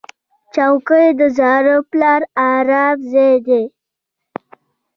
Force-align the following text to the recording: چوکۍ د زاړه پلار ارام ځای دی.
چوکۍ 0.53 1.07
د 1.19 1.21
زاړه 1.37 1.75
پلار 1.91 2.21
ارام 2.55 2.97
ځای 3.13 3.35
دی. 3.47 3.63